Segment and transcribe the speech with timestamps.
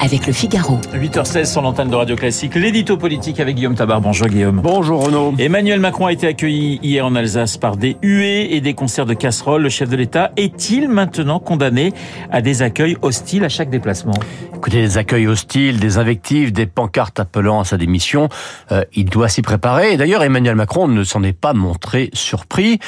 [0.00, 0.78] avec le Figaro.
[0.94, 4.00] 8h16 sur l'antenne de Radio Classique, l'édito politique avec Guillaume Tabar.
[4.00, 4.60] Bonjour Guillaume.
[4.62, 5.34] Bonjour Renaud.
[5.38, 9.14] Emmanuel Macron a été accueilli hier en Alsace par des huées et des concerts de
[9.14, 9.62] casseroles.
[9.62, 11.92] Le chef de l'État est-il maintenant condamné
[12.30, 14.14] à des accueils hostiles à chaque déplacement?
[14.54, 18.28] Écoutez, des accueils hostiles, des invectives, des pancartes appelant à sa démission,
[18.72, 19.92] euh, il doit s'y préparer.
[19.92, 22.80] Et d'ailleurs, Emmanuel Macron ne s'en est pas montré surpris.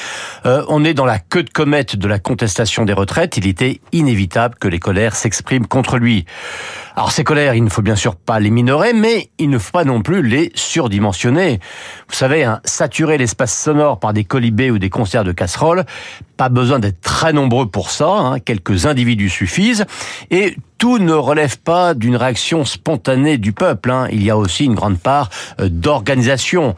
[0.47, 3.37] Euh, on est dans la queue de comète de la contestation des retraites.
[3.37, 6.24] Il était inévitable que les colères s'expriment contre lui.
[7.01, 9.71] Alors ces colères, il ne faut bien sûr pas les minorer, mais il ne faut
[9.71, 11.59] pas non plus les surdimensionner.
[12.11, 15.87] Vous savez, hein, saturer l'espace sonore par des colibés ou des concerts de casseroles,
[16.37, 19.87] pas besoin d'être très nombreux pour ça, hein, quelques individus suffisent,
[20.31, 23.91] et tout ne relève pas d'une réaction spontanée du peuple.
[23.91, 24.09] Hein.
[24.11, 25.29] Il y a aussi une grande part
[25.61, 26.75] euh, d'organisation.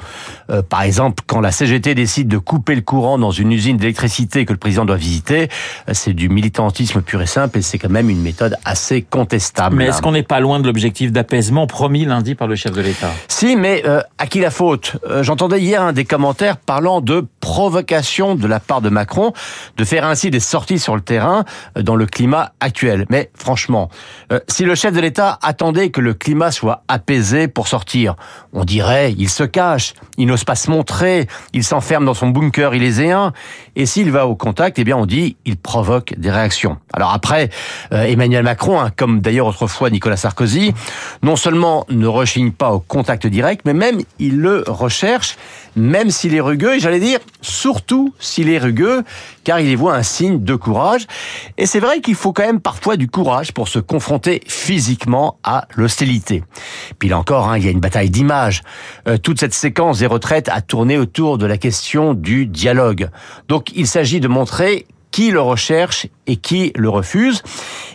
[0.51, 4.45] Euh, par exemple, quand la CGT décide de couper le courant dans une usine d'électricité
[4.45, 5.49] que le président doit visiter,
[5.89, 9.77] euh, c'est du militantisme pur et simple et c'est quand même une méthode assez contestable.
[9.77, 12.81] Mais est-ce qu'on n'est pas loin de l'objectif d'apaisement promis lundi par le chef de
[12.81, 13.13] l'État?
[13.29, 13.85] Si, mais
[14.19, 14.97] à qui la faute?
[15.21, 19.33] J'entendais hier un des commentaires parlant de provocation de la part de Macron
[19.77, 23.05] de faire ainsi des sorties sur le terrain dans le climat actuel.
[23.11, 23.91] Mais franchement,
[24.33, 28.15] euh, si le chef de l'État attendait que le climat soit apaisé pour sortir,
[28.53, 32.75] on dirait il se cache, il n'ose pas se montrer, il s'enferme dans son bunker
[32.77, 33.33] iléséen.
[33.75, 36.79] Et s'il va au contact, eh bien on dit il provoque des réactions.
[36.93, 37.51] Alors après,
[37.93, 40.75] euh, Emmanuel Macron, hein, comme d'ailleurs autrefois Nicolas Sarkozy,
[41.25, 45.37] non seulement ne rechigne pas au contact direct, mais même il le recherche,
[45.75, 49.03] même s'il est rugueux, et j'allais dire surtout s'il est rugueux,
[49.45, 51.07] car il y voit un signe de courage.
[51.59, 55.67] Et c'est vrai qu'il faut quand même parfois du courage pour se confronter physiquement à
[55.77, 56.43] l'hostilité.
[56.99, 58.63] Puis là encore, hein, il y a une bataille d'images.
[59.09, 63.11] Euh, toute cette séquence des retraites a tourné autour de la question du dialogue.
[63.49, 67.43] Donc il s'agit de montrer qui le recherche et qui le refuse.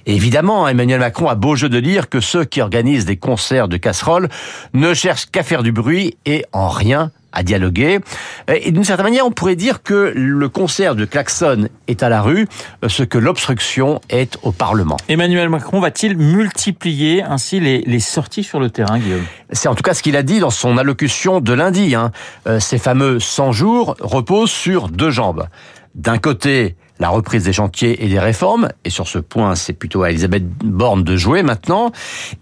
[0.05, 3.67] Et évidemment, Emmanuel Macron a beau jeu de dire que ceux qui organisent des concerts
[3.67, 4.29] de casseroles
[4.73, 7.99] ne cherchent qu'à faire du bruit et en rien à dialoguer.
[8.47, 12.21] Et d'une certaine manière, on pourrait dire que le concert de klaxon est à la
[12.21, 12.47] rue,
[12.87, 14.97] ce que l'obstruction est au Parlement.
[15.07, 19.25] Emmanuel Macron va-t-il multiplier ainsi les, les, sorties sur le terrain, Guillaume?
[19.51, 21.93] C'est en tout cas ce qu'il a dit dans son allocution de lundi.
[21.93, 22.11] Hein.
[22.47, 25.47] Euh, ces fameux 100 jours reposent sur deux jambes.
[25.93, 30.03] D'un côté, la reprise des chantiers et des réformes, et sur ce point, c'est plutôt
[30.03, 31.91] à Elisabeth Borne de jouer maintenant,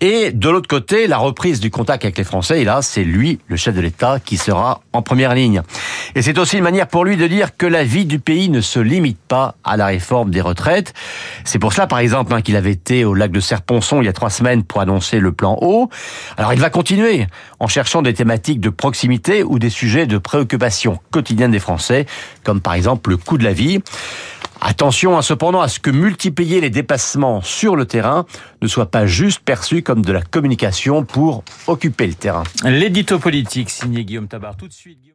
[0.02, 3.40] et de l'autre côté, la reprise du contact avec les Français, et là, c'est lui,
[3.48, 5.62] le chef de l'État, qui sera en première ligne.
[6.16, 8.62] Et c'est aussi une manière pour lui de dire que la vie du pays ne
[8.62, 10.94] se limite pas à la réforme des retraites.
[11.44, 14.10] C'est pour cela, par exemple, hein, qu'il avait été au lac de Serponçon il y
[14.10, 15.90] a trois semaines pour annoncer le plan eau.
[16.38, 17.28] Alors il va continuer
[17.60, 22.06] en cherchant des thématiques de proximité ou des sujets de préoccupation quotidienne des Français,
[22.44, 23.82] comme par exemple le coût de la vie.
[24.68, 28.26] Attention cependant à ce que multiplier les dépassements sur le terrain
[28.64, 32.42] ne soit pas juste perçu comme de la communication pour occuper le terrain.
[32.64, 35.15] L'édito politique signé Guillaume Tabar tout de suite.